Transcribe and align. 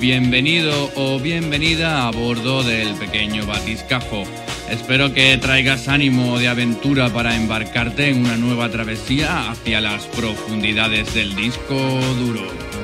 Bienvenido 0.00 0.90
o 0.96 1.20
bienvenida 1.20 2.08
a 2.08 2.10
bordo 2.10 2.64
del 2.64 2.92
pequeño 2.94 3.46
batiscafo. 3.46 4.24
Espero 4.68 5.14
que 5.14 5.38
traigas 5.38 5.86
ánimo 5.86 6.40
de 6.40 6.48
aventura 6.48 7.08
para 7.08 7.36
embarcarte 7.36 8.08
en 8.08 8.24
una 8.24 8.36
nueva 8.36 8.68
travesía 8.68 9.48
hacia 9.48 9.80
las 9.80 10.06
profundidades 10.06 11.14
del 11.14 11.36
disco 11.36 11.76
duro. 12.18 12.79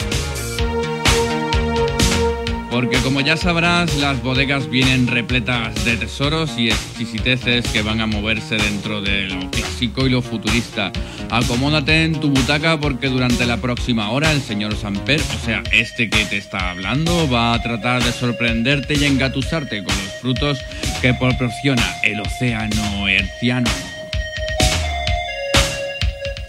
Porque 2.77 2.99
como 2.99 3.23
ya 3.23 3.39
sabrás, 3.39 3.97
las 3.97 4.23
bodegas 4.23 4.69
vienen 4.69 5.07
repletas 5.07 5.83
de 5.87 5.97
tesoros 5.97 6.59
y 6.59 6.69
exquisiteces 6.69 7.67
que 7.69 7.81
van 7.81 8.03
a 8.03 8.07
moverse 8.07 8.59
dentro 8.59 9.01
de 9.01 9.31
lo 9.31 9.51
clásico 9.51 10.07
y 10.07 10.11
lo 10.11 10.21
futurista. 10.21 10.93
Acomódate 11.31 12.05
en 12.05 12.21
tu 12.21 12.29
butaca 12.29 12.79
porque 12.79 13.09
durante 13.09 13.47
la 13.47 13.57
próxima 13.57 14.11
hora 14.11 14.31
el 14.31 14.43
señor 14.43 14.77
Samper, 14.77 15.23
o 15.23 15.47
sea, 15.47 15.63
este 15.73 16.11
que 16.11 16.27
te 16.27 16.37
está 16.37 16.69
hablando, 16.73 17.27
va 17.31 17.55
a 17.55 17.63
tratar 17.63 18.05
de 18.05 18.13
sorprenderte 18.13 18.93
y 18.93 19.07
engatusarte 19.07 19.83
con 19.83 19.97
los 19.97 20.13
frutos 20.21 20.59
que 21.01 21.15
proporciona 21.15 21.83
el 22.03 22.21
océano 22.21 23.09
herciano. 23.09 23.71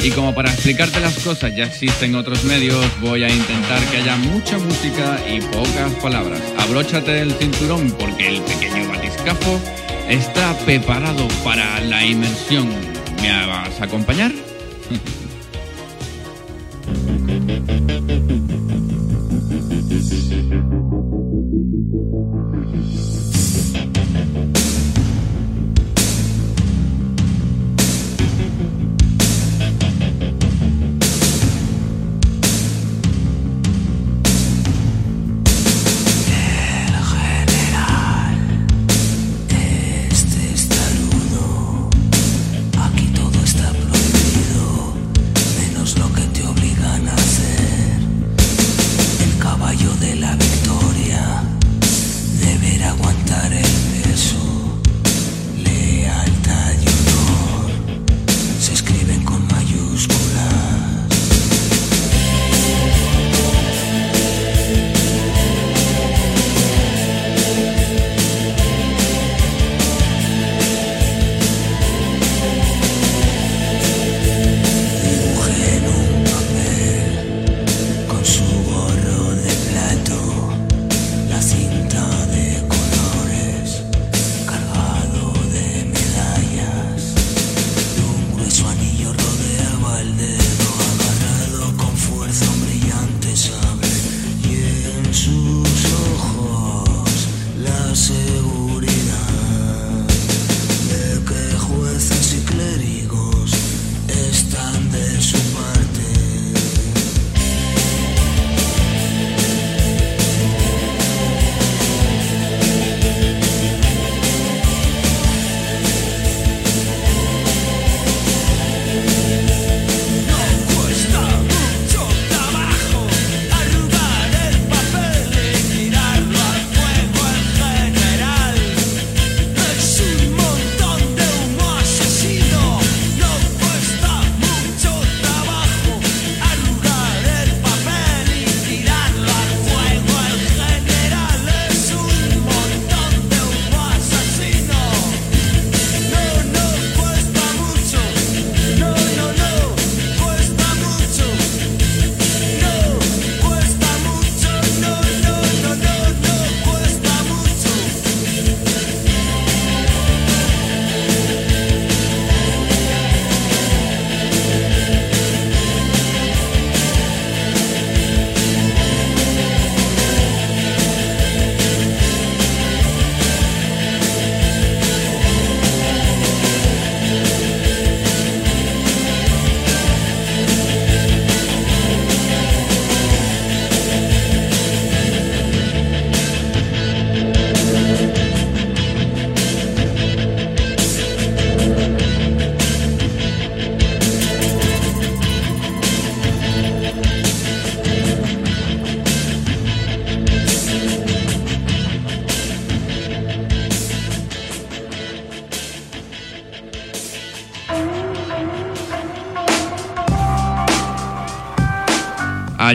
Y 0.04 0.12
como 0.12 0.34
para 0.34 0.52
explicarte 0.52 1.00
las 1.00 1.18
cosas 1.20 1.56
ya 1.56 1.66
existen 1.66 2.16
otros 2.16 2.44
medios, 2.44 2.86
voy 3.02 3.24
a 3.24 3.30
intentar 3.30 3.84
que 3.90 3.98
haya 3.98 4.16
mucha 4.16 4.58
música 4.58 5.20
y 5.30 5.42
pocas 5.42 5.92
palabras. 6.02 6.42
Abróchate 6.58 7.22
el 7.22 7.32
cinturón 7.34 7.92
porque 7.92 8.28
el 8.28 8.42
pequeño 8.42 8.90
batiscafo 8.90 9.60
está 10.08 10.58
preparado 10.60 11.28
para 11.44 11.80
la 11.82 12.06
inmersión. 12.06 12.70
¿Me 13.22 13.48
vas 13.48 13.82
a 13.82 13.86
acompañar? 13.86 14.32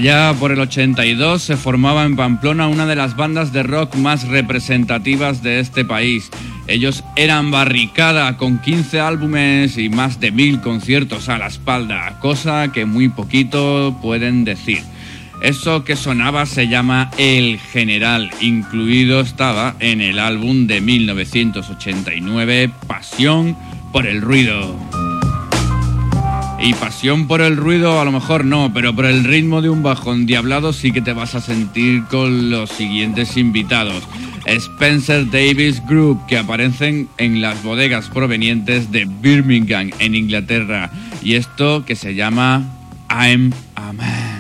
Allá 0.03 0.35
por 0.37 0.51
el 0.51 0.59
82 0.59 1.41
se 1.41 1.57
formaba 1.57 2.03
en 2.03 2.17
Pamplona 2.17 2.67
una 2.67 2.87
de 2.87 2.97
las 2.97 3.15
bandas 3.15 3.53
de 3.53 3.63
rock 3.63 3.95
más 3.95 4.27
representativas 4.27 5.45
de 5.45 5.61
este 5.61 5.85
país. 5.85 6.29
Ellos 6.67 7.05
eran 7.15 7.53
Barricada 7.53 8.37
con 8.37 8.59
15 8.59 8.99
álbumes 8.99 9.79
y 9.79 9.91
más 9.91 10.19
de 10.19 10.33
mil 10.33 10.61
conciertos 10.61 11.29
a 11.29 11.39
la 11.39 11.47
espalda, 11.47 12.19
cosa 12.19 12.73
que 12.73 12.85
muy 12.85 13.11
poquito 13.11 13.97
pueden 14.03 14.43
decir. 14.43 14.83
Eso 15.41 15.85
que 15.85 15.95
sonaba 15.95 16.47
se 16.47 16.67
llama 16.67 17.09
El 17.17 17.61
General, 17.61 18.29
incluido 18.41 19.21
estaba 19.21 19.77
en 19.79 20.01
el 20.01 20.19
álbum 20.19 20.67
de 20.67 20.81
1989 20.81 22.73
Pasión 22.89 23.57
por 23.93 24.09
el 24.09 24.21
Ruido. 24.21 24.75
Y 26.65 26.75
pasión 26.75 27.27
por 27.27 27.41
el 27.41 27.57
ruido 27.57 28.01
a 28.01 28.05
lo 28.05 28.13
mejor 28.13 28.45
no, 28.45 28.73
pero 28.73 28.95
por 28.95 29.05
el 29.05 29.25
ritmo 29.25 29.61
de 29.63 29.69
un 29.69 29.83
bajón 29.83 30.27
diablado 30.27 30.73
sí 30.73 30.93
que 30.93 31.03
te 31.03 31.13
vas 31.13 31.35
a 31.35 31.41
sentir 31.41 32.05
con 32.05 32.51
los 32.51 32.71
siguientes 32.71 33.37
invitados. 33.37 34.05
Spencer 34.47 35.29
Davis 35.29 35.83
Group, 35.87 36.25
que 36.27 36.39
aparecen 36.39 37.09
en 37.19 37.41
las 37.41 37.65
bodegas 37.65 38.09
provenientes 38.11 38.93
de 38.93 39.07
Birmingham, 39.07 39.91
en 39.99 40.15
Inglaterra. 40.15 40.93
Y 41.21 41.35
esto 41.35 41.85
que 41.85 41.97
se 41.97 42.15
llama 42.15 42.63
I'm 43.11 43.53
a 43.75 43.93
Man. 43.93 44.32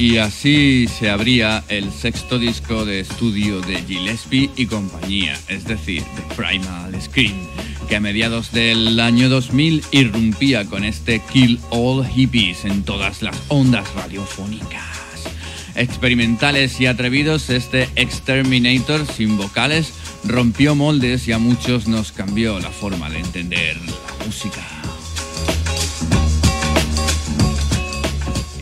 Y 0.00 0.16
así 0.16 0.88
se 0.88 1.10
abría 1.10 1.62
el 1.68 1.92
sexto 1.92 2.38
disco 2.38 2.86
de 2.86 3.00
estudio 3.00 3.60
de 3.60 3.82
Gillespie 3.82 4.48
y 4.56 4.64
compañía, 4.64 5.38
es 5.46 5.64
decir, 5.64 6.02
The 6.16 6.34
Primal 6.34 6.98
Scream, 7.02 7.34
que 7.86 7.96
a 7.96 8.00
mediados 8.00 8.50
del 8.50 8.98
año 8.98 9.28
2000 9.28 9.84
irrumpía 9.90 10.64
con 10.64 10.84
este 10.84 11.20
Kill 11.30 11.60
All 11.68 12.06
Hippies 12.06 12.64
en 12.64 12.82
todas 12.82 13.20
las 13.20 13.36
ondas 13.48 13.94
radiofónicas. 13.94 14.80
Experimentales 15.74 16.80
y 16.80 16.86
atrevidos, 16.86 17.50
este 17.50 17.86
Exterminator 17.94 19.06
sin 19.06 19.36
vocales 19.36 19.92
rompió 20.24 20.74
moldes 20.74 21.28
y 21.28 21.32
a 21.32 21.38
muchos 21.38 21.88
nos 21.88 22.10
cambió 22.10 22.58
la 22.58 22.70
forma 22.70 23.10
de 23.10 23.18
entender 23.18 23.76
la 23.76 24.24
música. 24.24 24.79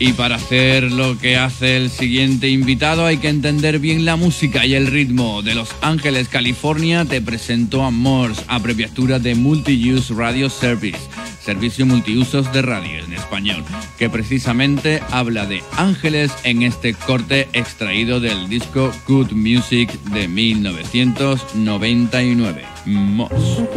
Y 0.01 0.13
para 0.13 0.35
hacer 0.35 0.93
lo 0.93 1.19
que 1.19 1.35
hace 1.35 1.75
el 1.75 1.89
siguiente 1.89 2.47
invitado 2.47 3.05
hay 3.05 3.17
que 3.17 3.27
entender 3.27 3.79
bien 3.79 4.05
la 4.05 4.15
música 4.15 4.65
y 4.65 4.73
el 4.73 4.87
ritmo. 4.87 5.41
De 5.41 5.55
Los 5.55 5.75
Ángeles, 5.81 6.29
California, 6.29 7.03
te 7.03 7.21
presento 7.21 7.83
a 7.83 7.91
Morse, 7.91 8.41
abreviatura 8.47 9.19
de 9.19 9.35
Multi-Use 9.35 10.13
Radio 10.13 10.49
Service, 10.49 11.01
servicio 11.43 11.85
multiusos 11.85 12.49
de 12.53 12.61
radio 12.61 13.03
en 13.03 13.11
español, 13.11 13.61
que 13.97 14.09
precisamente 14.09 15.01
habla 15.11 15.45
de 15.45 15.61
ángeles 15.75 16.31
en 16.43 16.63
este 16.63 16.93
corte 16.93 17.49
extraído 17.51 18.21
del 18.21 18.47
disco 18.47 18.93
Good 19.05 19.33
Music 19.33 19.91
de 20.13 20.29
1999. 20.29 22.63
Morse, 22.85 23.67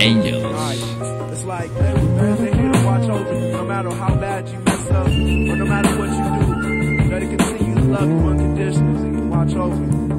Angels. 0.00 0.42
You 7.90 8.28
unconditionally 8.28 9.08
and 9.08 9.30
watch 9.30 9.54
over 9.54 9.84
you. 9.84 10.10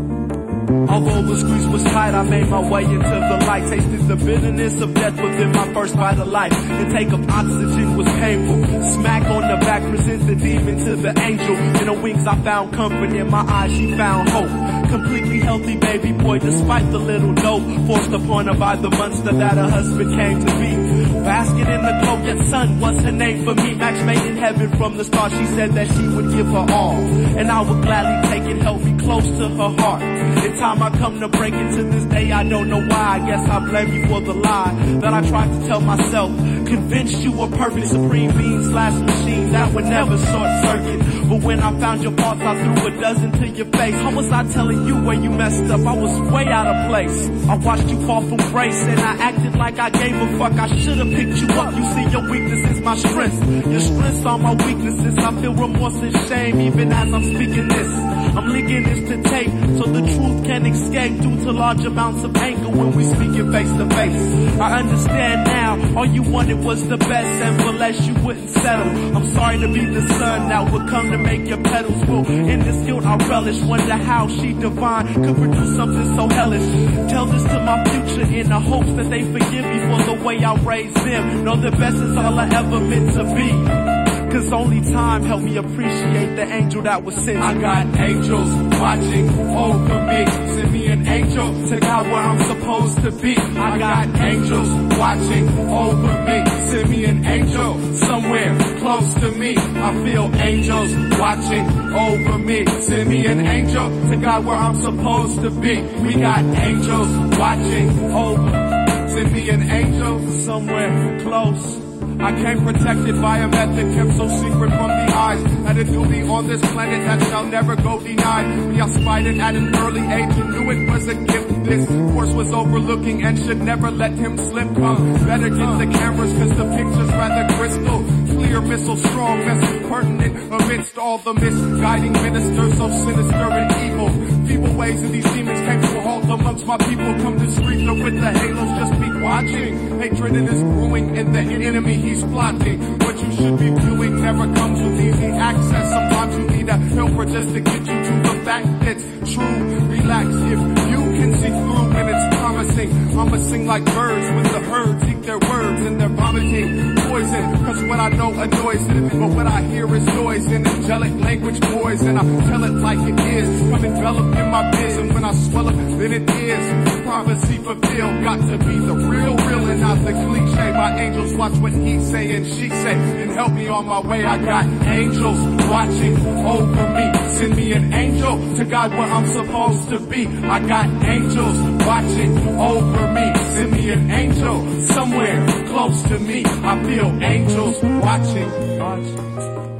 Although 0.90 1.22
the 1.24 1.40
squeeze 1.40 1.68
was 1.68 1.84
tight, 1.84 2.14
I 2.14 2.24
made 2.24 2.48
my 2.48 2.70
way 2.70 2.84
into 2.84 2.98
the 2.98 3.46
light. 3.46 3.70
Tasted 3.70 4.08
the 4.08 4.16
bitterness 4.16 4.82
of 4.82 4.94
death 4.94 5.22
within 5.22 5.52
my 5.52 5.74
first 5.74 5.96
bite 5.96 6.20
of 6.20 6.28
life. 6.28 6.52
The 6.52 6.80
Intake 6.80 7.12
of 7.12 7.30
oxygen 7.30 7.98
was 7.98 8.08
painful. 8.08 8.64
Smack 8.92 9.24
on 9.30 9.42
the 9.42 9.58
back 9.66 9.82
presents 9.90 10.26
the 10.26 10.36
demon 10.36 10.78
to 10.86 10.96
the 10.96 11.20
angel. 11.20 11.56
In 11.56 11.88
her 11.88 12.02
wings 12.02 12.26
I 12.26 12.36
found 12.44 12.74
comfort, 12.74 13.14
in 13.14 13.30
my 13.30 13.42
eyes 13.42 13.72
she 13.72 13.96
found 13.96 14.30
hope. 14.30 14.90
Completely 14.90 15.40
healthy 15.40 15.78
baby 15.78 16.12
boy, 16.12 16.40
despite 16.40 16.90
the 16.92 17.00
little 17.00 17.34
dope 17.34 17.64
forced 17.88 18.12
upon 18.12 18.48
her 18.48 18.54
by 18.54 18.76
the 18.76 18.90
monster 18.90 19.34
that 19.34 19.56
her 19.58 19.70
husband 19.70 20.16
came 20.16 20.40
to 20.40 20.52
be. 20.60 20.81
Basket 21.24 21.68
in 21.68 21.82
the 21.86 22.00
glow, 22.02 22.18
yet 22.24 22.48
son, 22.48 22.80
what's 22.80 23.02
her 23.02 23.12
name 23.12 23.46
for 23.46 23.54
me? 23.56 23.76
Match 23.76 24.06
made 24.06 24.26
in 24.26 24.38
heaven 24.38 24.70
from 24.78 24.98
the 24.98 25.04
start. 25.04 25.32
She 25.32 25.46
said 25.48 25.72
that 25.74 25.88
she 25.88 26.08
would 26.08 26.32
give 26.32 26.48
her 26.48 26.66
all, 26.72 26.96
and 27.38 27.52
I 27.52 27.62
would 27.62 27.82
gladly 27.84 28.30
take 28.30 28.44
it, 28.50 28.62
help 28.62 28.82
me 28.82 28.98
close 29.00 29.26
to 29.26 29.50
her 29.50 29.70
heart. 29.82 30.02
In 30.02 30.58
time 30.58 30.82
I 30.82 30.90
come 30.98 31.20
to 31.20 31.28
break 31.28 31.54
it 31.54 31.76
to 31.78 31.84
this 31.84 32.06
day, 32.06 32.32
I 32.32 32.44
don't 32.44 32.70
know 32.70 32.82
why. 32.82 33.20
I 33.22 33.26
guess 33.26 33.48
I 33.48 33.60
blame 33.60 33.94
you 33.94 34.08
for 34.08 34.22
the 34.22 34.34
lie 34.34 34.74
that 35.02 35.14
I 35.14 35.28
tried 35.28 35.48
to 35.48 35.68
tell 35.68 35.82
myself. 35.82 36.36
Convinced 36.68 37.18
you 37.18 37.32
were 37.34 37.50
perfect, 37.50 37.88
supreme 37.88 38.32
being 38.38 38.64
slash 38.64 39.00
machine 39.02 39.52
that 39.52 39.74
would 39.74 39.86
never 39.86 40.18
short 40.18 40.50
circuit. 40.64 41.30
But 41.30 41.42
when 41.44 41.60
I 41.60 41.78
found 41.80 42.04
your 42.04 42.14
faults, 42.14 42.42
I 42.42 42.64
threw 42.64 42.88
a 42.88 43.02
dozen 43.02 43.32
to 43.34 43.48
your 43.48 43.66
face. 43.66 43.96
How 43.96 44.16
was 44.16 44.32
I 44.32 44.44
telling 44.52 44.88
you 44.88 44.96
where 45.04 45.16
you 45.16 45.30
messed 45.30 45.66
up? 45.66 45.82
I 45.82 45.94
was 45.94 46.32
way 46.32 46.48
out 46.48 46.68
of 46.68 46.90
place. 46.90 47.30
I 47.48 47.56
watched 47.56 47.88
you 47.90 48.06
fall 48.08 48.22
from 48.22 48.38
grace 48.52 48.82
and 48.84 49.00
I 49.00 49.14
acted 49.30 49.56
like 49.56 49.80
I 49.80 49.90
gave 49.90 50.16
a 50.16 50.38
fuck. 50.38 50.54
I 50.54 50.68
should 50.78 50.98
have 50.98 51.11
picked 51.16 51.38
you 51.42 51.48
up. 51.60 51.74
You 51.76 51.84
see, 51.94 52.06
your 52.12 52.30
weakness 52.30 52.72
is 52.72 52.82
my 52.82 52.96
strength. 52.96 53.68
Your 53.68 53.80
strengths 53.80 54.26
are 54.26 54.38
my 54.38 54.54
weaknesses. 54.54 55.18
I 55.18 55.42
feel 55.42 55.54
remorse 55.54 55.96
and 55.96 56.16
shame 56.28 56.62
even 56.62 56.92
as 56.92 57.14
I'm 57.14 57.24
speaking 57.36 57.68
this. 57.68 57.88
I'm 58.36 58.52
linking 58.72 58.84
this 58.84 59.10
to 59.10 59.30
tape 59.30 59.50
so 59.50 59.92
the 59.92 60.02
truth 60.02 60.46
can 60.46 60.66
escape 60.66 61.22
due 61.22 61.44
to 61.44 61.52
large 61.52 61.84
amounts 61.86 62.24
of 62.24 62.36
anger 62.38 62.70
when 62.70 62.96
we 62.96 63.04
speak 63.04 63.36
it 63.36 63.52
face 63.52 63.72
to 63.74 63.90
face. 63.90 64.60
I 64.60 64.80
understand 64.80 65.44
now 65.46 66.00
all 66.00 66.06
you 66.06 66.24
wanted 66.24 66.64
was 66.64 66.88
the 66.88 66.98
best 66.98 67.44
and 67.44 67.62
for 67.62 67.74
less 67.74 68.08
you 68.08 68.14
wouldn't 68.16 68.50
settle. 68.50 69.16
I'm 69.16 69.28
sorry 69.34 69.60
to 69.60 69.68
be 69.68 69.86
the 69.86 70.08
sun 70.08 70.50
that 70.50 70.72
would 70.72 70.90
come 70.90 71.12
to 71.12 71.18
make 71.18 71.48
your 71.48 71.62
petals 71.64 72.06
will. 72.06 72.26
In 72.28 72.60
this 72.60 72.86
guilt 72.86 73.06
I 73.06 73.16
relish. 73.28 73.62
Wonder 73.62 73.98
how 73.98 74.28
she 74.28 74.54
divine 74.54 75.14
could 75.24 75.36
produce 75.36 75.76
something 75.76 76.16
so 76.16 76.28
hellish. 76.28 77.10
Tell 77.10 77.26
this 77.26 77.44
to 77.44 77.60
my 77.60 77.84
future 77.90 78.34
in 78.34 78.50
the 78.50 78.60
hopes 78.60 78.94
that 78.94 79.10
they 79.10 79.24
forgive 79.24 79.66
me 79.66 79.80
for 79.80 80.16
the 80.16 80.24
way 80.24 80.44
I 80.44 80.56
raised 80.56 80.96
them. 80.96 81.44
Know 81.44 81.56
the 81.56 81.72
best 81.72 81.98
is 81.98 82.18
all 82.18 82.40
I 82.40 82.48
ever 82.48 82.80
meant 82.80 83.14
to 83.14 83.24
be. 83.36 83.91
Cause 84.32 84.54
only 84.54 84.80
time 84.80 85.24
helped 85.26 85.44
me 85.44 85.58
appreciate 85.58 86.36
the 86.38 86.44
angel 86.44 86.82
that 86.84 87.04
was 87.04 87.16
sent. 87.16 87.38
I 87.38 87.54
got 87.60 88.00
angels 88.00 88.50
watching 88.80 89.30
over 89.30 90.02
me. 90.08 90.26
Send 90.56 90.72
me 90.72 90.88
an 90.88 91.06
angel 91.06 91.68
to 91.68 91.80
God 91.82 92.06
where 92.06 92.16
I'm 92.16 92.42
supposed 92.44 93.02
to 93.02 93.12
be. 93.12 93.36
I 93.36 93.78
got 93.78 94.08
angels 94.22 94.70
watching 94.98 95.50
over 95.70 96.14
me. 96.24 96.46
Send 96.72 96.90
me 96.90 97.04
an 97.04 97.26
angel 97.26 97.98
somewhere 97.98 98.58
close 98.80 99.14
to 99.16 99.32
me. 99.32 99.58
I 99.58 100.04
feel 100.06 100.34
angels 100.36 100.96
watching 101.20 101.68
over 101.94 102.38
me. 102.38 102.66
Send 102.84 103.10
me 103.10 103.26
an 103.26 103.46
angel 103.46 103.90
to 104.12 104.16
God 104.16 104.46
where 104.46 104.56
I'm 104.56 104.82
supposed 104.82 105.42
to 105.42 105.50
be. 105.50 105.82
We 106.04 106.14
got 106.14 106.46
angels 106.56 107.38
watching 107.38 108.12
over. 108.14 108.50
Me. 108.50 109.10
Send 109.12 109.34
me 109.34 109.50
an 109.50 109.70
angel 109.70 110.26
somewhere 110.46 111.20
close. 111.20 111.81
I 112.24 112.32
came 112.34 112.64
protected 112.64 113.22
by 113.22 113.38
a 113.40 113.48
method 113.48 113.94
kept 113.96 114.14
so 114.18 114.28
secret 114.28 114.70
from 114.70 114.88
the 114.90 115.14
eyes 115.16 115.44
that 115.64 115.78
a 115.78 115.84
duty 115.84 116.22
on 116.22 116.48
this 116.48 116.62
planet 116.72 117.04
that 117.06 117.22
shall 117.30 117.46
never 117.46 117.76
go 117.76 118.00
denied. 118.00 118.70
We 118.70 118.82
it 119.26 119.38
at 119.40 119.56
an 119.56 119.76
early 119.76 120.02
age 120.02 120.38
and 120.38 120.50
knew 120.52 120.70
it 120.72 120.90
was 120.90 121.08
a 121.08 121.16
gift. 121.16 121.64
This 121.66 121.88
course 121.88 122.34
was 122.34 122.54
overlooking 122.54 123.24
and 123.24 123.38
should 123.40 123.62
never 123.62 123.90
let 123.90 124.12
him 124.14 124.38
slip. 124.38 124.68
Come, 124.76 125.26
better 125.26 125.50
get 125.50 125.78
the 125.80 125.88
cameras 125.98 126.34
cause 126.38 126.58
the 126.58 126.66
picture's 126.78 127.10
rather 127.10 127.54
crystal. 127.56 128.00
Clear 128.36 128.62
missile 128.62 128.98
strong, 128.98 129.40
message 129.46 129.90
pertinent 129.90 130.54
amidst 130.54 130.98
all 130.98 131.18
the 131.18 131.34
misguiding 131.34 132.14
ministers 132.14 132.78
so 132.78 132.90
sinister 132.90 133.48
and 133.60 133.72
evil. 133.92 134.31
Feeble 134.52 134.76
ways 134.76 135.02
of 135.02 135.12
these 135.14 135.24
demons 135.24 135.60
came 135.62 135.82
to 135.82 135.98
a 135.98 136.02
halt 136.02 136.24
amongst 136.26 136.66
my 136.66 136.78
people. 136.78 137.14
Come 137.24 137.40
to 137.40 137.52
scream 137.52 138.04
with 138.04 138.20
the 138.20 138.32
halos, 138.32 138.80
just 138.80 139.00
be 139.00 139.22
watching. 139.22 140.00
Hatred 140.02 140.36
is 140.36 140.62
brewing 140.62 141.18
and 141.18 141.34
the 141.34 141.40
enemy 141.40 141.94
he's 141.94 142.22
plotting. 142.26 143.00
What 143.00 143.16
you 143.24 143.32
should 143.32 143.60
be 143.60 143.70
doing 143.88 144.22
never 144.22 144.54
comes 144.54 144.82
with 144.82 145.00
easy 145.00 145.28
access. 145.28 145.90
Sometimes 145.90 146.38
you 146.38 146.58
need 146.58 146.68
a 146.68 146.76
helper 146.76 147.26
just 147.26 147.54
to 147.54 147.60
get 147.62 147.80
you 147.80 147.86
to 147.86 148.14
the 148.28 148.42
fact 148.44 148.68
that's 148.82 149.34
true. 149.34 149.88
Relax 149.88 150.28
if 150.28 150.60
you 150.92 151.02
can 151.18 151.34
see 151.36 151.48
through 151.48 151.94
when 151.94 152.10
it's 152.10 152.31
promising. 152.62 153.20
I'ma 153.20 153.38
sing 153.38 153.68
like 153.68 153.86
birds 153.86 154.28
when 154.36 154.44
the 154.44 154.60
herds 154.70 155.04
eat 155.06 155.22
their 155.24 155.40
words 155.40 155.82
and 155.86 156.00
they're 156.00 156.10
vomiting 156.10 156.96
poison. 156.96 157.66
Cause 157.66 157.84
what 157.84 158.00
I 158.00 158.10
know 158.10 158.32
annoys 158.34 158.88
it, 158.88 159.20
but 159.20 159.30
what 159.30 159.48
I 159.48 159.62
hear 159.64 159.96
is 159.96 160.06
noise 160.06 160.46
and 160.48 160.68
angelic 160.68 161.14
language 161.22 161.62
poison. 161.62 162.18
I 162.18 162.24
tell 162.48 162.64
it 162.64 162.74
like 162.74 163.00
it 163.00 163.20
is. 163.20 163.62
I'm 163.62 163.86
enveloped 163.86 164.38
in 164.38 164.52
my 164.52 164.72
biz 164.72 164.98
and 164.98 165.14
when 165.14 165.26
I 165.26 165.34
swell 165.34 165.68
up, 165.68 165.76
then 165.76 166.14
it 166.14 166.30
is. 166.30 167.02
Prophecy 167.04 167.58
fulfilled, 167.58 168.24
got 168.24 168.38
to 168.38 168.58
be 168.60 168.80
the 168.80 168.96
real, 168.96 169.36
real 169.36 169.70
and 169.70 169.82
not 169.82 169.98
the 170.06 170.12
cliche. 170.12 170.72
My 170.72 171.00
angels 171.00 171.34
watch 171.36 171.54
what 171.58 171.74
he 171.74 172.00
say 172.00 172.36
and 172.36 172.46
she 172.46 172.70
say 172.70 172.94
and 172.94 173.32
help 173.32 173.54
me 173.54 173.68
on 173.68 173.86
my 173.86 174.00
way. 174.02 174.24
I 174.24 174.38
got 174.38 174.66
angels 174.88 175.40
watching 175.70 176.18
over 176.46 176.90
me. 176.96 177.30
Send 177.30 177.56
me 177.56 177.74
an 177.74 177.94
angel 177.94 178.56
to 178.58 178.66
God 178.66 178.92
where 178.92 179.12
I'm 179.12 179.28
supposed 179.28 179.90
to 179.90 180.00
be. 180.00 180.28
I 180.28 180.60
got 180.60 180.86
angels 181.04 181.58
watching 181.86 182.31
over 182.60 183.08
me. 183.14 183.34
Send 183.54 183.72
me 183.72 183.90
an 183.92 184.12
angel 184.12 184.86
somewhere 184.88 185.46
close 185.68 186.02
to 186.04 186.20
me. 186.20 186.44
I 186.46 186.84
feel 186.84 187.24
angels 187.24 187.84
watching. 187.84 188.52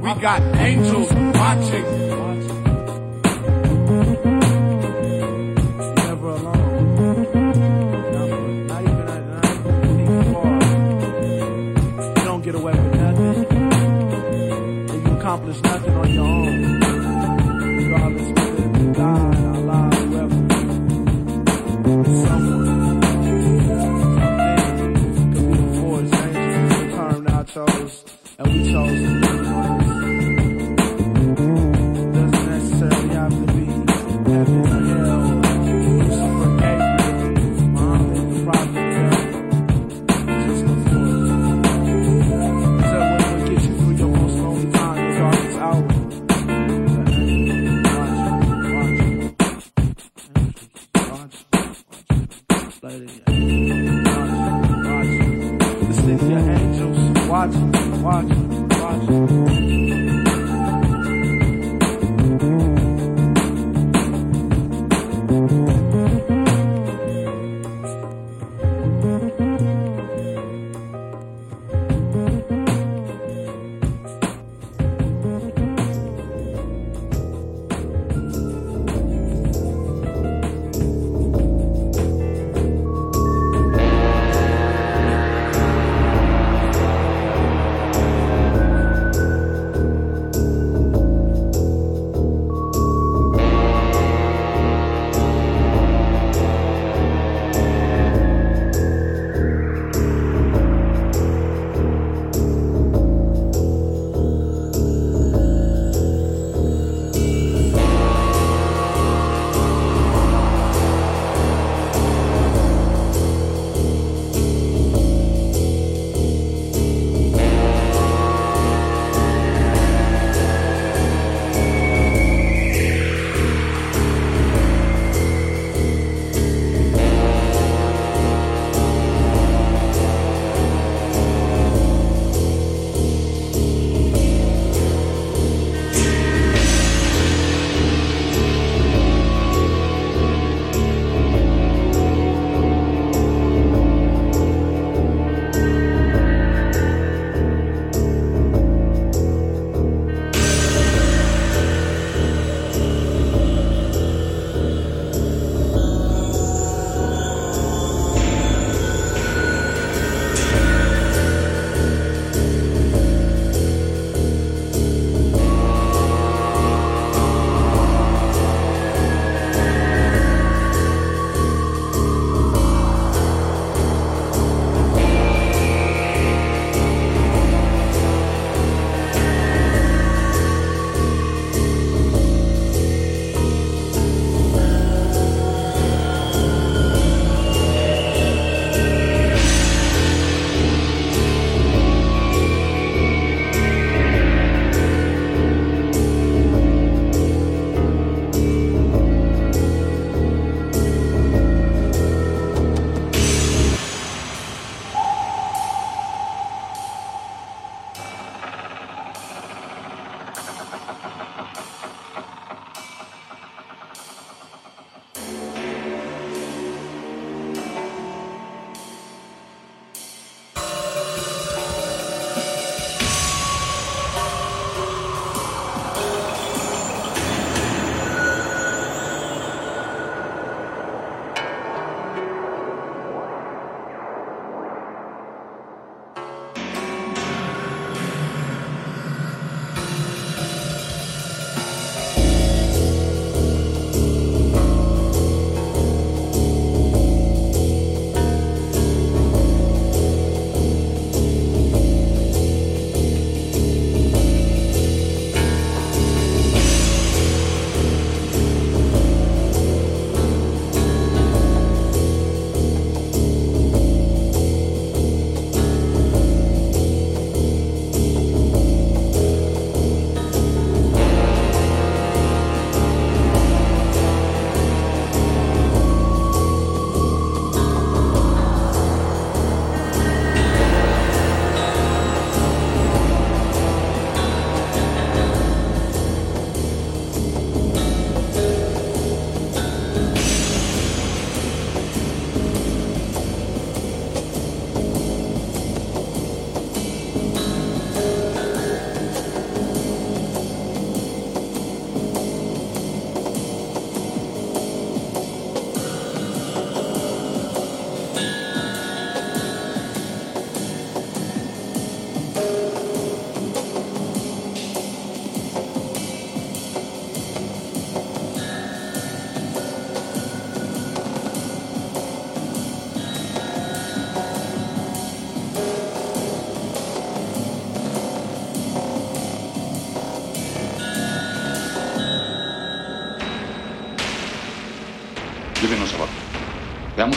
We 0.00 0.14
got 0.20 0.40
angels 0.56 1.12
watching. 1.12 2.31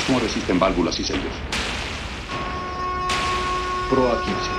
Cómo 0.06 0.20
resisten 0.20 0.60
válvulas 0.60 1.00
y 1.00 1.04
sellos. 1.04 1.34
Pro 3.89 4.12
a 4.12 4.22
15. 4.22 4.55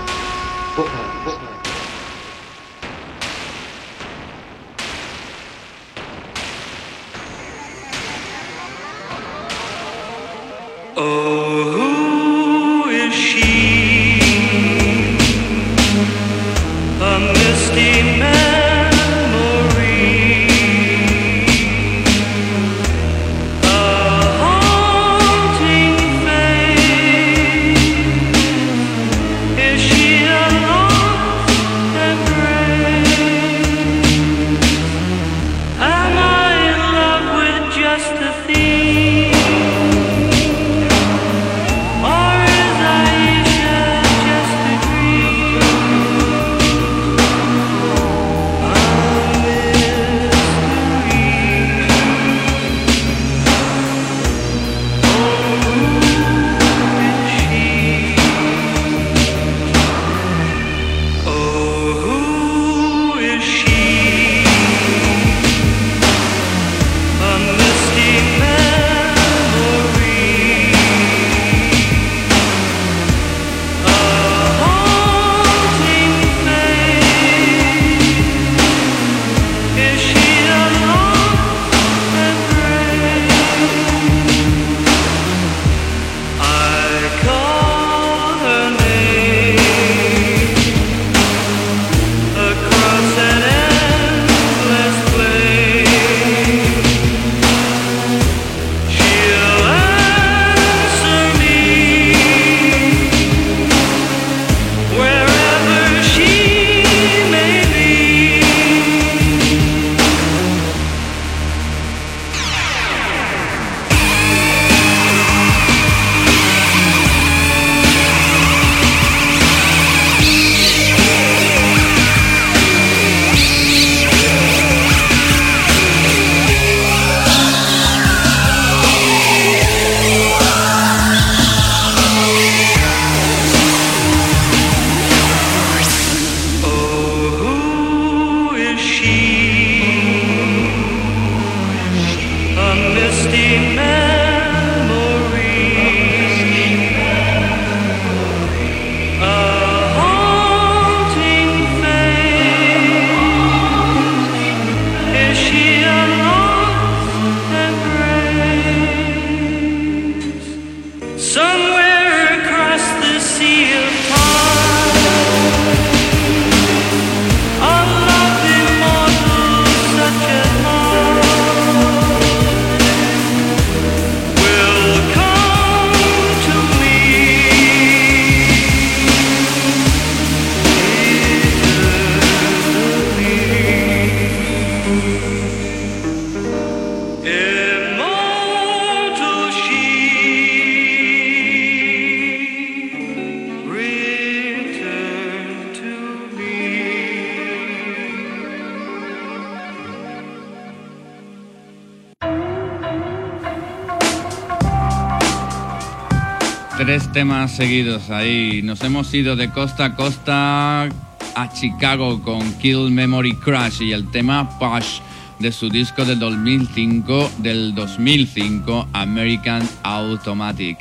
Temas 207.17 207.53
seguidos 207.53 208.11
ahí. 208.11 208.61
Nos 208.63 208.83
hemos 208.83 209.15
ido 209.15 209.37
de 209.37 209.49
costa 209.49 209.87
a 209.87 209.97
costa 209.97 210.83
a 210.83 211.53
Chicago 211.55 212.21
con 212.21 212.43
Kill 212.59 212.91
Memory 212.91 213.37
Crash 213.37 213.81
y 213.81 213.93
el 213.93 214.11
tema 214.11 214.59
Push 214.59 215.01
de 215.39 215.51
su 215.51 215.71
disco 215.71 216.05
del 216.05 216.19
2005, 216.19 217.31
del 217.39 217.75
2005 217.75 218.89
American 218.93 219.67
Automatic. 219.83 220.77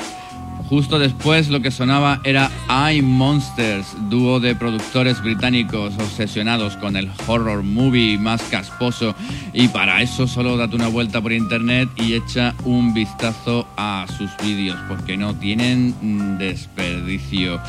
Justo 0.69 0.97
después 0.97 1.49
lo 1.49 1.61
que 1.61 1.69
sonaba 1.69 2.21
era 2.23 2.49
I 2.67 3.01
Monsters, 3.01 3.95
dúo 4.09 4.39
de 4.39 4.55
productores 4.55 5.21
británicos 5.21 5.93
obsesionados 5.99 6.75
con 6.77 6.95
el 6.95 7.09
horror 7.27 7.61
movie 7.61 8.17
más 8.17 8.41
casposo 8.43 9.15
y 9.53 9.67
para 9.67 10.01
eso 10.01 10.27
solo 10.27 10.57
date 10.57 10.75
una 10.75 10.87
vuelta 10.87 11.21
por 11.21 11.33
internet 11.33 11.89
y 11.97 12.13
echa 12.13 12.55
un 12.63 12.95
vistazo 12.95 13.67
a 13.77 14.07
sus 14.17 14.29
vídeos 14.43 14.77
porque 14.87 15.17
no 15.17 15.35
tienen 15.35 16.37
desperdicio. 16.39 17.61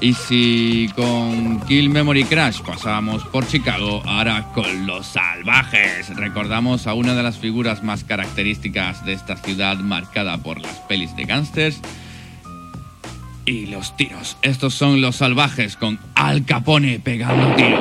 Y 0.00 0.14
si 0.14 0.90
con 0.96 1.60
Kill 1.66 1.90
Memory 1.90 2.24
Crash 2.24 2.62
pasábamos 2.62 3.22
por 3.26 3.46
Chicago, 3.46 4.02
ahora 4.06 4.50
con 4.54 4.86
Los 4.86 5.06
Salvajes 5.06 6.16
recordamos 6.16 6.86
a 6.86 6.94
una 6.94 7.14
de 7.14 7.22
las 7.22 7.36
figuras 7.36 7.82
más 7.82 8.02
características 8.02 9.04
de 9.04 9.12
esta 9.12 9.36
ciudad 9.36 9.76
marcada 9.78 10.38
por 10.38 10.58
las 10.58 10.78
pelis 10.88 11.14
de 11.16 11.24
gángsters 11.24 11.80
y 13.44 13.66
los 13.66 13.96
tiros. 13.96 14.36
Estos 14.42 14.74
son 14.74 15.00
los 15.00 15.16
salvajes 15.16 15.76
con 15.76 15.98
Al 16.14 16.44
Capone 16.44 17.00
pegando 17.00 17.54
tiros. 17.54 17.80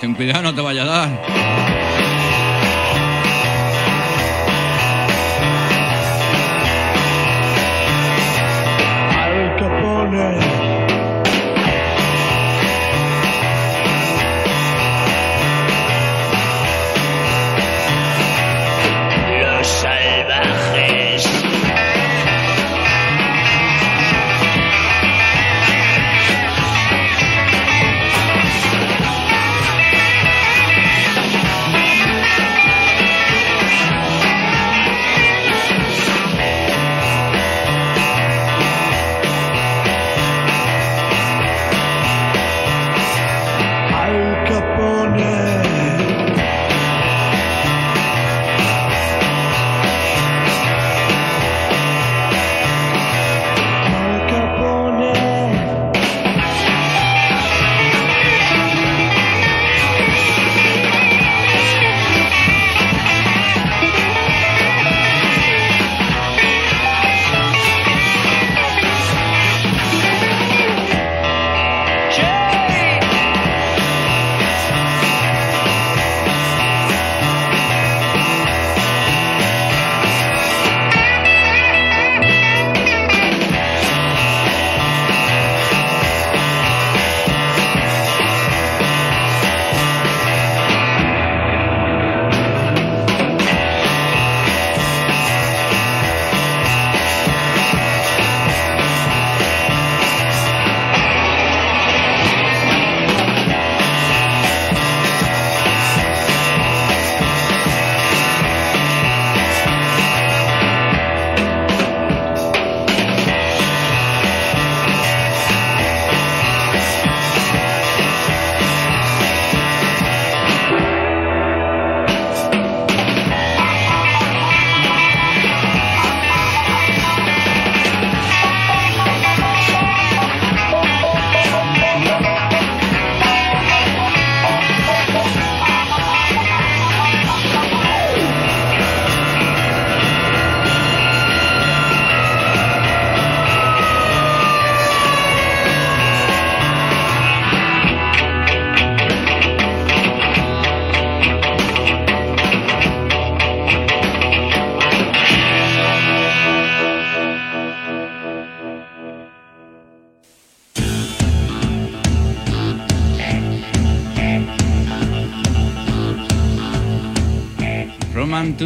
Ten 0.00 0.14
cuidado, 0.14 0.42
no 0.42 0.54
te 0.54 0.60
vaya 0.60 0.82
a 0.82 0.86
dar. 0.86 1.65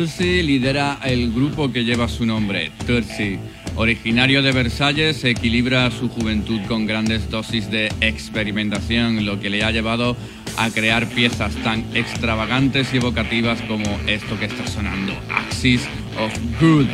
Tursi 0.00 0.42
lidera 0.42 0.98
el 1.04 1.30
grupo 1.30 1.70
que 1.70 1.84
lleva 1.84 2.08
su 2.08 2.24
nombre, 2.24 2.72
Tursi. 2.86 3.38
Originario 3.76 4.42
de 4.42 4.50
Versalles, 4.50 5.22
equilibra 5.24 5.90
su 5.90 6.08
juventud 6.08 6.58
con 6.68 6.86
grandes 6.86 7.28
dosis 7.28 7.70
de 7.70 7.92
experimentación, 8.00 9.26
lo 9.26 9.38
que 9.38 9.50
le 9.50 9.62
ha 9.62 9.70
llevado 9.70 10.16
a 10.56 10.70
crear 10.70 11.06
piezas 11.06 11.54
tan 11.56 11.84
extravagantes 11.94 12.94
y 12.94 12.96
evocativas 12.96 13.60
como 13.68 13.84
esto 14.06 14.38
que 14.38 14.46
está 14.46 14.66
sonando, 14.66 15.12
Axis 15.28 15.82
of 16.18 16.32
Good. 16.58 16.86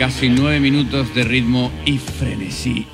Casi 0.00 0.28
nueve 0.28 0.58
minutos 0.58 1.14
de 1.14 1.22
ritmo 1.22 1.70
y 1.86 1.98
frenesí 1.98 2.84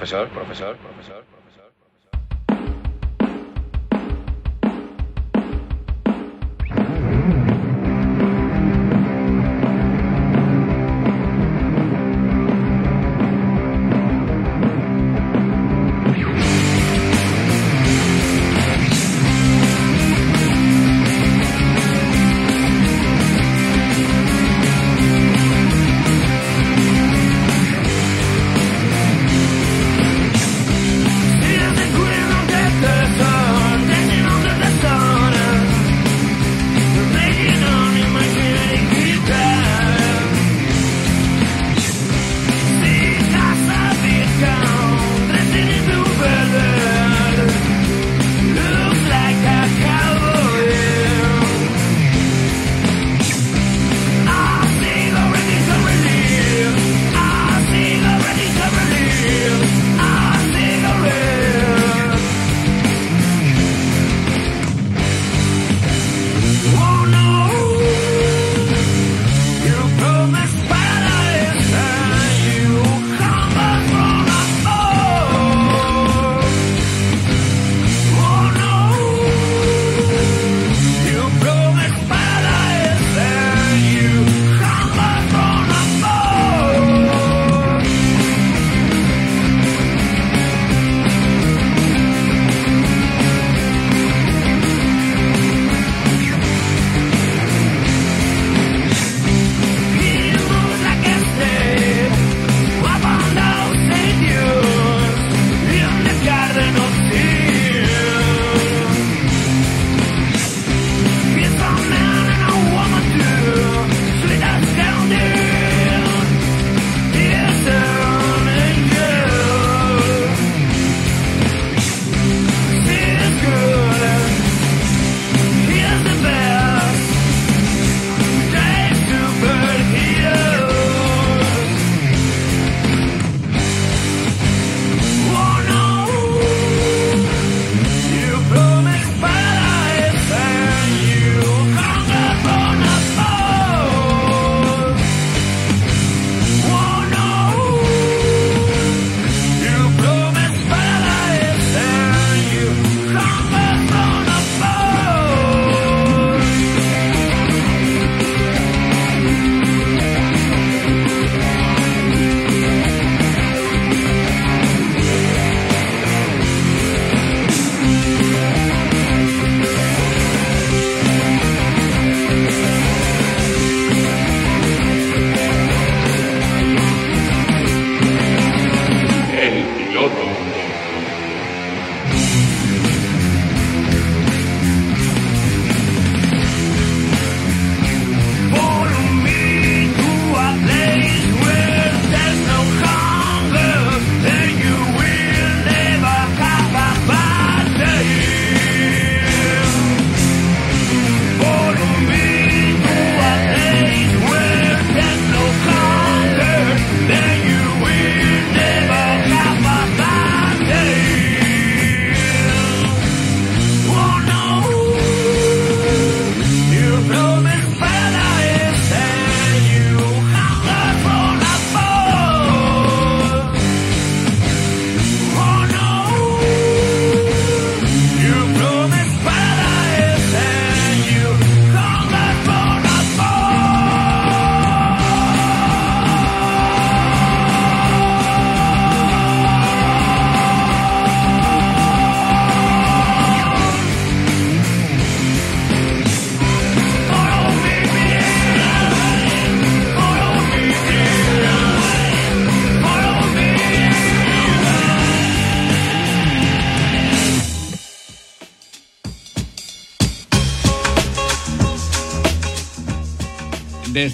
profesor, 0.00 0.30
profesor. 0.32 0.79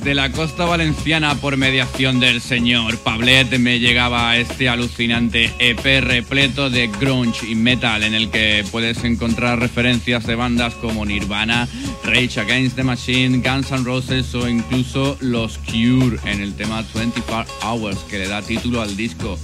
Desde 0.07 0.23
la 0.23 0.31
costa 0.31 0.65
valenciana, 0.67 1.35
por 1.35 1.57
mediación 1.57 2.21
del 2.21 2.41
señor 2.41 2.97
Pablet, 2.99 3.59
me 3.59 3.81
llegaba 3.81 4.37
este 4.37 4.69
alucinante 4.69 5.53
EP 5.59 6.01
repleto 6.01 6.71
de 6.71 6.87
grunge 6.87 7.45
y 7.49 7.57
metal, 7.57 8.05
en 8.05 8.15
el 8.15 8.31
que 8.31 8.65
puedes 8.71 9.03
encontrar 9.03 9.59
referencias 9.59 10.25
de 10.25 10.37
bandas 10.37 10.75
como 10.75 11.05
Nirvana, 11.05 11.67
Rage 12.05 12.39
Against 12.39 12.77
the 12.77 12.85
Machine, 12.85 13.39
Guns 13.39 13.73
N' 13.73 13.83
Roses 13.83 14.33
o 14.37 14.49
incluso 14.49 15.17
los 15.19 15.59
Cure 15.59 16.21
en 16.25 16.41
el 16.41 16.55
tema 16.55 16.85
24 16.95 17.53
Hours, 17.65 17.99
que 18.09 18.21
le 18.21 18.29
da 18.29 18.43
título 18.43 18.83
al 18.83 18.97
disco. 18.97 19.37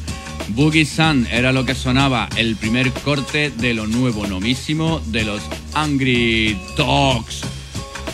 Boogie 0.50 0.86
Sun 0.86 1.26
era 1.32 1.50
lo 1.50 1.66
que 1.66 1.74
sonaba, 1.74 2.28
el 2.36 2.54
primer 2.54 2.92
corte 2.92 3.50
de 3.50 3.74
lo 3.74 3.88
nuevo 3.88 4.28
nomísimo 4.28 5.02
de 5.06 5.24
los 5.24 5.42
Angry 5.74 6.56
Dogs. 6.76 7.42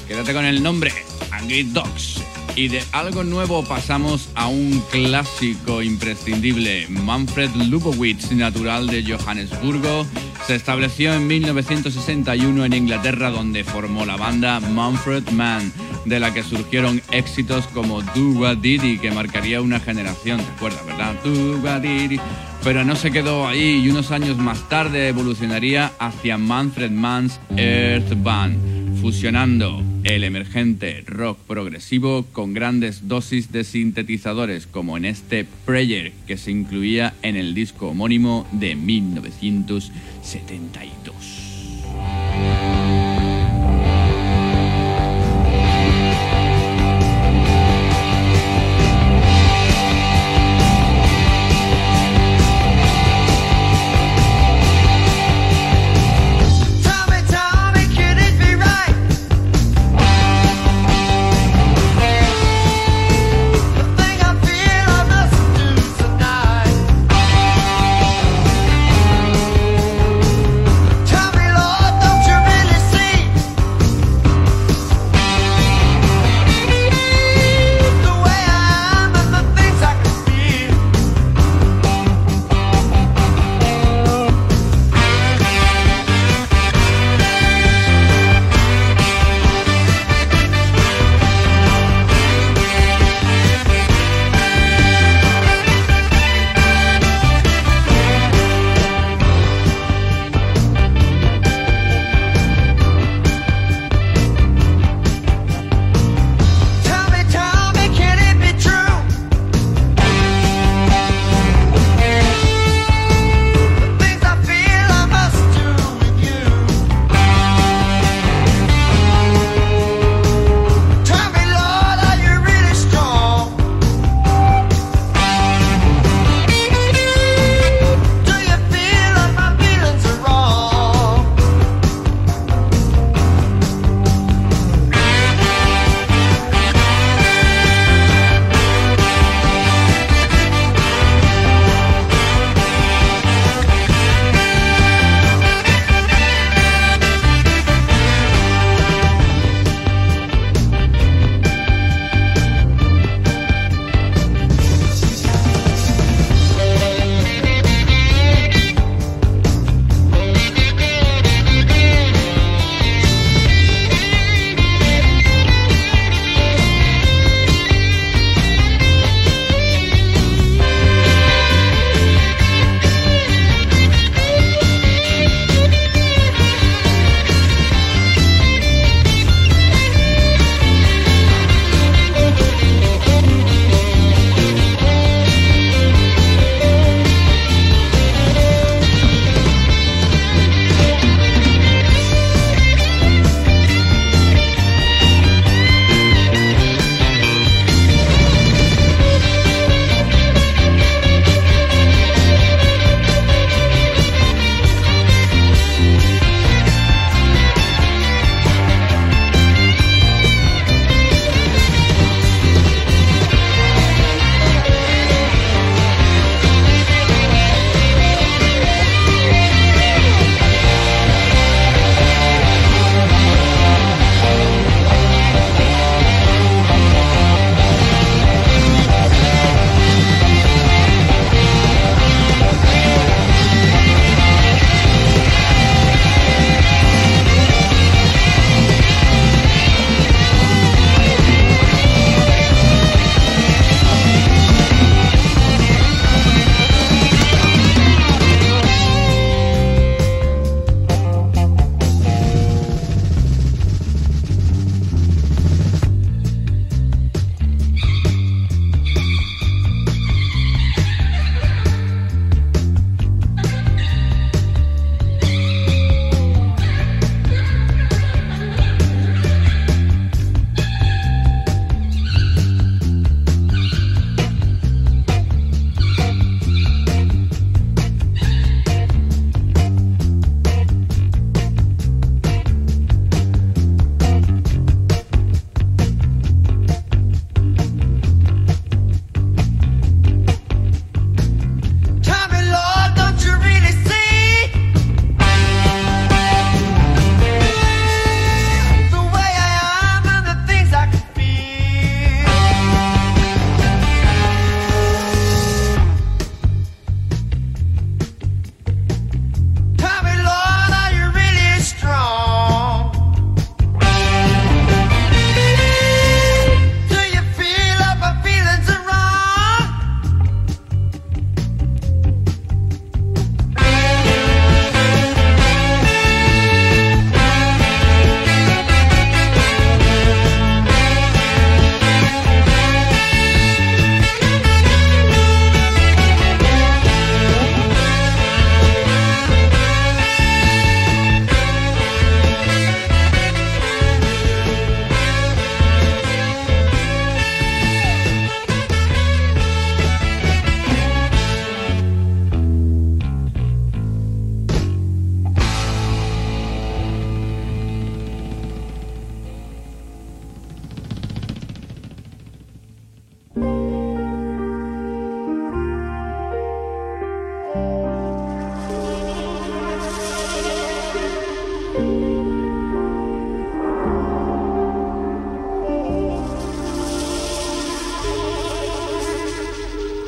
Quédate 0.09 0.32
con 0.32 0.46
el 0.46 0.62
nombre, 0.62 0.94
Angry 1.30 1.64
Dogs. 1.64 2.17
Y 2.59 2.66
de 2.66 2.82
algo 2.90 3.22
nuevo 3.22 3.62
pasamos 3.62 4.30
a 4.34 4.48
un 4.48 4.82
clásico 4.90 5.80
imprescindible. 5.80 6.88
Manfred 6.88 7.50
Lubowitz, 7.54 8.32
natural 8.32 8.88
de 8.88 9.04
Johannesburgo, 9.04 10.04
se 10.44 10.56
estableció 10.56 11.14
en 11.14 11.28
1961 11.28 12.64
en 12.64 12.72
Inglaterra 12.72 13.30
donde 13.30 13.62
formó 13.62 14.04
la 14.04 14.16
banda 14.16 14.59
Manfred 14.59 15.30
Mann, 15.30 15.72
de 16.04 16.18
la 16.18 16.34
que 16.34 16.42
surgieron 16.42 17.00
éxitos 17.12 17.64
como 17.68 18.02
Do 18.02 18.30
What 18.30 18.56
Diddy, 18.56 18.98
que 18.98 19.12
marcaría 19.12 19.61
una 19.61 19.78
generación, 19.78 20.40
¿te 20.40 20.50
acuerdas, 20.50 20.84
verdad? 20.84 21.14
Do 21.22 21.61
What 21.62 21.82
Diddy. 21.82 22.18
Pero 22.64 22.84
no 22.84 22.96
se 22.96 23.12
quedó 23.12 23.46
ahí 23.46 23.82
y 23.84 23.88
unos 23.88 24.11
años 24.11 24.36
más 24.36 24.68
tarde 24.68 25.06
evolucionaría 25.06 25.92
hacia 26.00 26.36
Manfred 26.38 26.90
Mann's 26.90 27.38
Earth 27.56 28.20
Band, 28.20 29.00
fusionando 29.00 29.80
el 30.05 30.24
emergente 30.24 31.03
rock 31.07 31.38
progresivo 31.46 32.24
con 32.32 32.55
grandes 32.55 33.09
dosis 33.09 33.53
de 33.53 33.64
sintetizadores 33.64 34.66
como 34.66 34.96
en 34.96 35.05
este 35.05 35.46
Prayer 35.64 36.12
que 36.26 36.36
se 36.36 36.51
incluía 36.51 37.14
en 37.22 37.36
el 37.36 37.55
disco 37.55 37.88
homónimo 37.88 38.46
de 38.53 38.74
1972. 38.74 40.97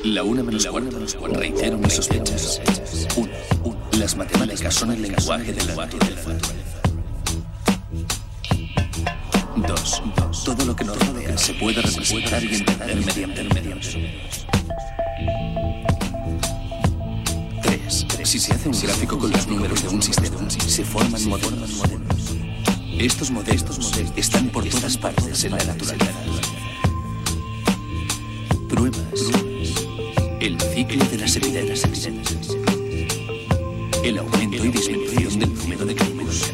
La 0.05 0.23
una 0.23 0.43
menos 0.43 0.67
cuarto. 0.67 0.99
Reitero 1.29 1.77
mis 1.77 1.93
sospechas. 1.93 2.61
Uno. 3.17 3.31
Las 3.99 4.17
matemáticas 4.17 4.75
son 4.75 4.93
el 4.93 5.03
lenguaje 5.03 5.53
del 5.53 5.69
futuro. 5.69 6.07
Dos. 9.57 10.03
Todo 10.43 10.65
lo 10.65 10.75
que 10.75 10.85
nos 10.85 10.99
rodea 11.07 11.37
se 11.37 11.53
puede 11.53 11.83
representar 11.83 12.43
y 12.43 12.55
entender 12.55 13.05
mediante 13.05 13.45
medios. 13.45 13.97
Tres. 17.63 18.07
Si 18.25 18.39
se 18.39 18.55
hace 18.55 18.69
un 18.71 18.81
gráfico 18.81 19.19
con 19.19 19.31
los 19.31 19.47
números 19.49 19.83
de 19.83 19.89
un 19.89 20.03
sistema, 20.03 20.49
se 20.49 20.83
forman 20.83 21.29
modelos. 21.29 21.83
Estos 22.99 23.31
modelos 23.31 23.93
están 24.17 24.49
por 24.49 24.65
todas 24.65 24.97
partes 24.97 25.45
en 25.45 25.53
la 25.53 25.65
naturaleza. 25.65 26.15
Pruebas. 28.69 29.50
El 30.41 30.59
ciclo 30.59 31.05
de 31.05 31.19
las 31.19 31.37
evidencias. 31.37 32.57
El 34.03 34.19
aumento 34.19 34.65
y 34.65 34.69
disminución 34.71 35.39
del 35.39 35.55
número 35.55 35.85
de 35.85 35.95
campos. 35.95 36.51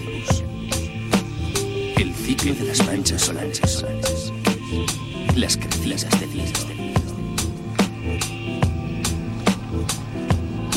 El 1.97 2.13
ciclo 2.13 2.53
de 2.55 2.65
las 2.65 2.85
manchas 2.85 3.23
solares. 3.23 3.85
Las 5.37 5.57
crecidas 5.57 6.05
de 6.19 6.27
día. 6.27 6.45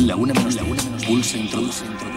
La 0.06 0.16
una 0.16 0.34
menos 0.36 0.54
la 0.54 0.64
una 0.64 0.84
menos 0.84 1.04
pulsa 1.06 1.38
introduce 1.38 1.86
introduce. 1.86 2.09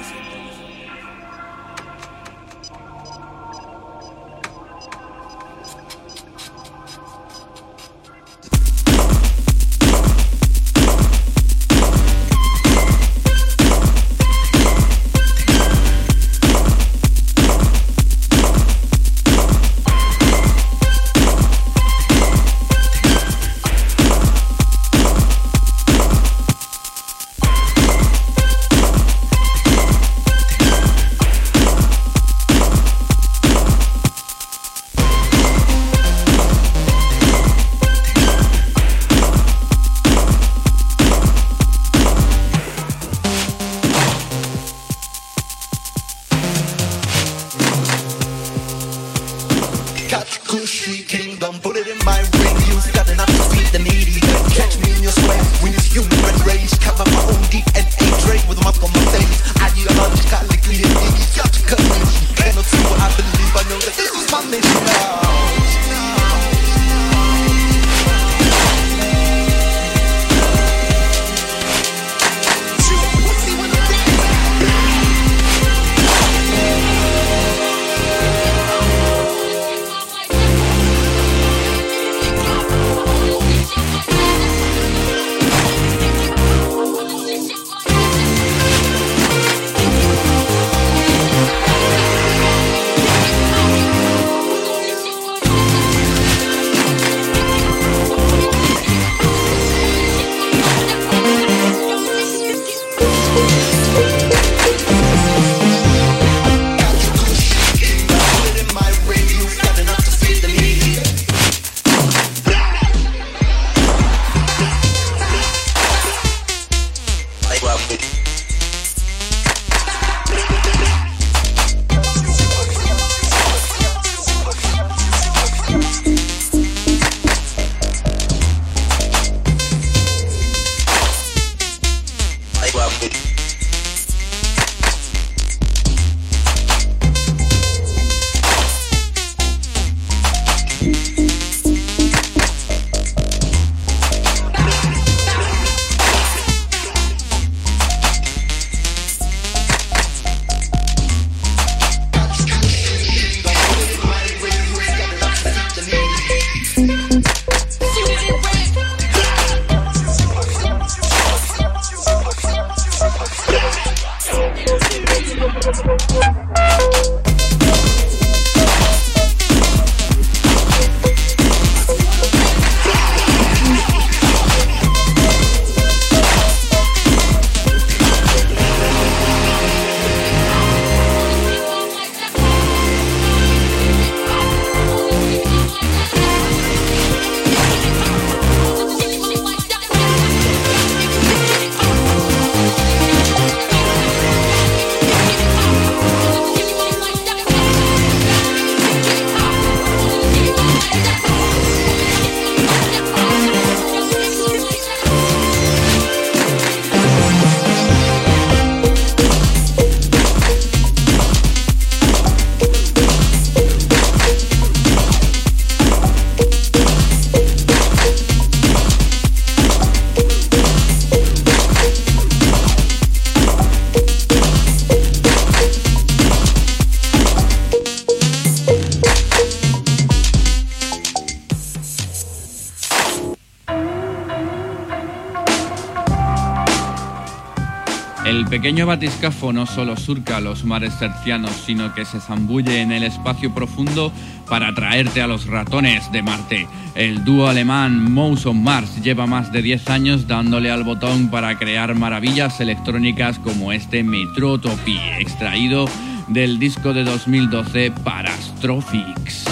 Pequeño 238.73 238.87
batiscafo 238.87 239.53
no 239.53 239.66
solo 239.66 239.99
surca 239.99 240.41
los 240.41 240.64
mares 240.64 240.99
tercianos, 240.99 241.51
sino 241.66 241.95
que 241.95 242.07
se 242.07 242.20
zambulle 242.20 242.81
en 242.81 242.91
el 242.91 243.03
espacio 243.03 243.53
profundo 243.53 244.11
para 244.49 244.75
traerte 244.75 245.20
a 245.20 245.27
los 245.27 245.47
ratones 245.47 246.11
de 246.11 246.23
Marte. 246.23 246.66
El 246.95 247.23
dúo 247.23 247.49
alemán 247.49 248.14
Mouse 248.14 248.47
on 248.47 248.64
Mars 248.64 249.03
lleva 249.03 249.27
más 249.27 249.53
de 249.53 249.61
10 249.61 249.91
años 249.91 250.27
dándole 250.27 250.70
al 250.70 250.85
botón 250.85 251.29
para 251.29 251.59
crear 251.59 251.95
maravillas 251.95 252.62
electrónicas 252.62 253.39
como 253.39 253.73
este 253.73 254.03
Metrotopy, 254.05 254.99
extraído 255.18 255.85
del 256.29 256.59
disco 256.59 256.95
de 256.95 257.05
2012 257.05 257.91
Parastrophics. 258.03 259.45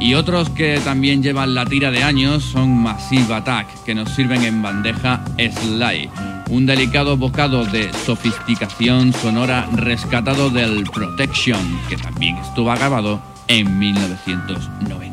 Y 0.00 0.14
otros 0.14 0.50
que 0.50 0.80
también 0.80 1.22
llevan 1.22 1.54
la 1.54 1.64
tira 1.66 1.92
de 1.92 2.02
años 2.02 2.42
son 2.42 2.76
Massive 2.78 3.32
Attack, 3.32 3.84
que 3.84 3.94
nos 3.94 4.10
sirven 4.10 4.42
en 4.42 4.60
bandeja 4.60 5.20
Sly, 5.38 6.10
un 6.52 6.66
delicado 6.66 7.16
bocado 7.16 7.64
de 7.64 7.90
sofisticación 8.04 9.14
sonora 9.14 9.66
rescatado 9.72 10.50
del 10.50 10.84
Protection, 10.84 11.80
que 11.88 11.96
también 11.96 12.36
estuvo 12.36 12.70
grabado 12.72 13.22
en 13.48 13.78
1990. 13.78 15.11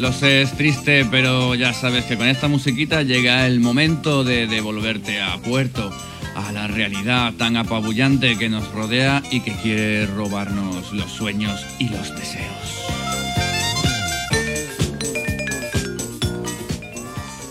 Lo 0.00 0.14
sé, 0.14 0.40
es 0.40 0.52
triste, 0.52 1.04
pero 1.10 1.54
ya 1.54 1.74
sabes 1.74 2.06
que 2.06 2.16
con 2.16 2.26
esta 2.26 2.48
musiquita 2.48 3.02
llega 3.02 3.46
el 3.46 3.60
momento 3.60 4.24
de 4.24 4.46
devolverte 4.46 5.20
a 5.20 5.36
puerto, 5.42 5.92
a 6.34 6.52
la 6.52 6.66
realidad 6.68 7.34
tan 7.34 7.58
apabullante 7.58 8.38
que 8.38 8.48
nos 8.48 8.66
rodea 8.72 9.22
y 9.30 9.40
que 9.40 9.52
quiere 9.52 10.06
robarnos 10.06 10.90
los 10.94 11.10
sueños 11.12 11.60
y 11.78 11.90
los 11.90 12.16
deseos. 12.16 12.80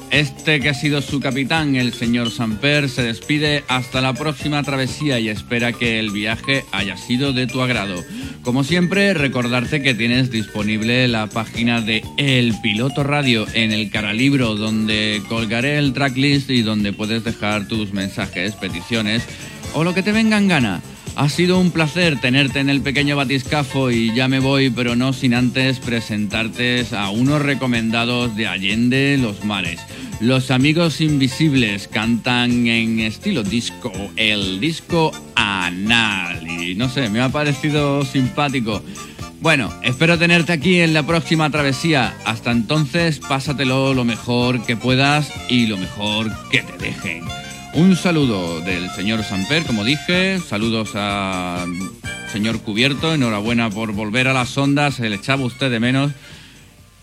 Este 0.09 0.59
que 0.59 0.69
ha 0.69 0.73
sido 0.73 1.03
su 1.03 1.19
capitán, 1.19 1.75
el 1.75 1.93
señor 1.93 2.31
Samper, 2.31 2.89
se 2.89 3.03
despide 3.03 3.63
hasta 3.67 4.01
la 4.01 4.13
próxima 4.13 4.63
travesía 4.63 5.19
y 5.19 5.29
espera 5.29 5.71
que 5.71 5.99
el 5.99 6.09
viaje 6.09 6.65
haya 6.71 6.97
sido 6.97 7.31
de 7.31 7.45
tu 7.45 7.61
agrado. 7.61 8.03
Como 8.49 8.63
siempre, 8.63 9.13
recordarte 9.13 9.83
que 9.83 9.93
tienes 9.93 10.31
disponible 10.31 11.07
la 11.07 11.27
página 11.27 11.81
de 11.81 12.03
El 12.17 12.55
Piloto 12.63 13.03
Radio 13.03 13.45
en 13.53 13.71
el 13.71 13.91
Caralibro, 13.91 14.55
donde 14.55 15.21
colgaré 15.29 15.77
el 15.77 15.93
tracklist 15.93 16.49
y 16.49 16.63
donde 16.63 16.91
puedes 16.91 17.23
dejar 17.23 17.67
tus 17.67 17.93
mensajes, 17.93 18.55
peticiones 18.55 19.21
o 19.75 19.83
lo 19.83 19.93
que 19.93 20.01
te 20.01 20.13
venga 20.13 20.39
en 20.39 20.47
gana. 20.47 20.81
Ha 21.15 21.29
sido 21.29 21.59
un 21.59 21.69
placer 21.69 22.19
tenerte 22.19 22.59
en 22.59 22.71
el 22.71 22.81
pequeño 22.81 23.15
batiscafo 23.15 23.91
y 23.91 24.15
ya 24.15 24.27
me 24.27 24.39
voy, 24.39 24.71
pero 24.71 24.95
no 24.95 25.13
sin 25.13 25.35
antes 25.35 25.77
presentarte 25.77 26.87
a 26.97 27.11
unos 27.11 27.43
recomendados 27.43 28.35
de 28.35 28.47
Allende 28.47 29.19
los 29.21 29.45
Mares. 29.45 29.79
Los 30.21 30.49
amigos 30.49 31.01
invisibles 31.01 31.87
cantan 31.87 32.65
en 32.65 32.99
estilo 32.99 33.43
disco, 33.43 33.93
el 34.15 34.59
disco 34.59 35.11
Y 35.71 36.75
no 36.75 36.89
sé, 36.89 37.09
me 37.09 37.21
ha 37.21 37.29
parecido 37.29 38.03
simpático. 38.05 38.83
Bueno, 39.41 39.73
espero 39.83 40.17
tenerte 40.17 40.51
aquí 40.51 40.81
en 40.81 40.93
la 40.93 41.03
próxima 41.03 41.49
travesía. 41.49 42.13
Hasta 42.25 42.51
entonces, 42.51 43.19
pásatelo 43.19 43.93
lo 43.93 44.03
mejor 44.03 44.65
que 44.65 44.75
puedas 44.75 45.31
y 45.47 45.67
lo 45.67 45.77
mejor 45.77 46.31
que 46.51 46.61
te 46.61 46.77
dejen. 46.77 47.23
Un 47.73 47.95
saludo 47.95 48.59
del 48.61 48.89
señor 48.91 49.23
Samper, 49.23 49.63
como 49.63 49.83
dije. 49.83 50.39
Saludos 50.39 50.91
a 50.95 51.65
señor 52.31 52.59
Cubierto. 52.61 53.13
Enhorabuena 53.13 53.69
por 53.69 53.93
volver 53.93 54.27
a 54.27 54.33
las 54.33 54.57
ondas. 54.57 54.95
Se 54.95 55.09
le 55.09 55.15
echaba 55.15 55.45
usted 55.45 55.71
de 55.71 55.79
menos. 55.79 56.11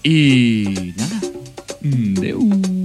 Y 0.03 0.93
nada. 0.97 1.21
Deu. 1.81 2.76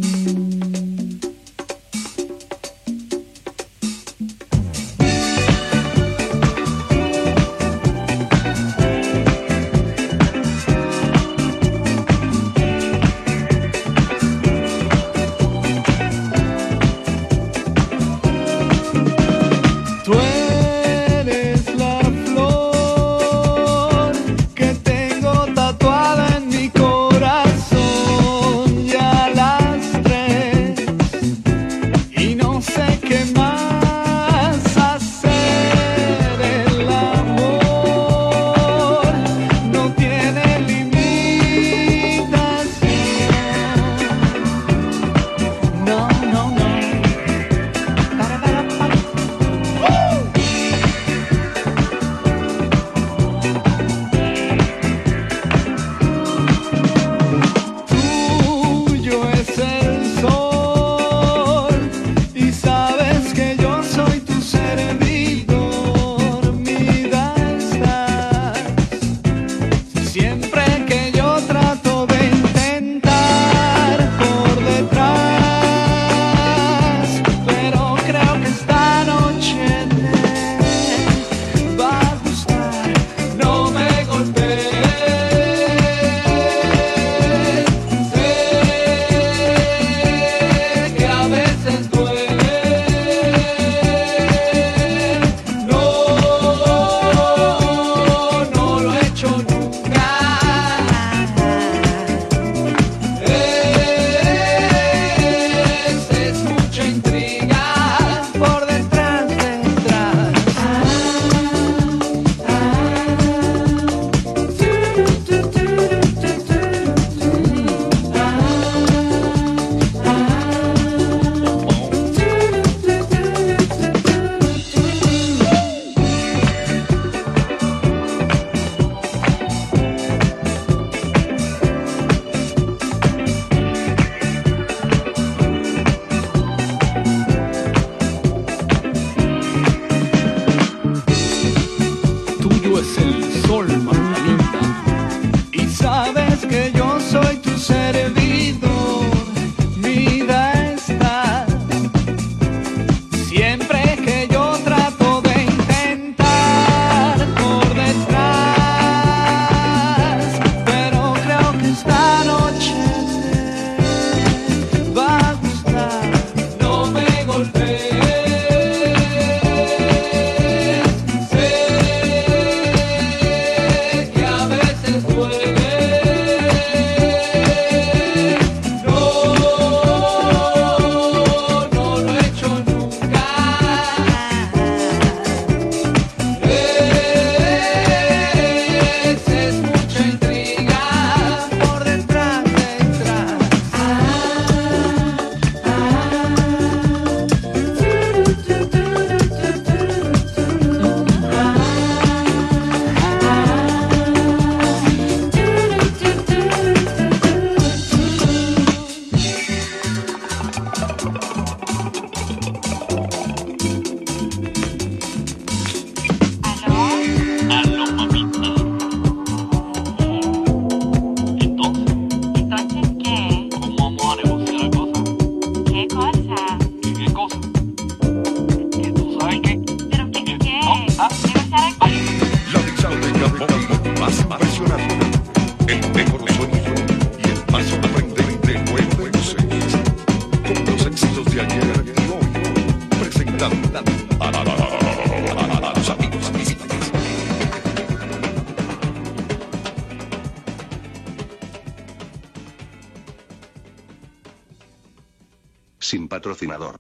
Patrocinador. 256.22 256.80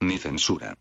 Ni 0.00 0.18
censura. 0.18 0.76